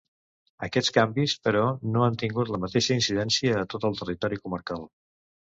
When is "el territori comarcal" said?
3.91-4.91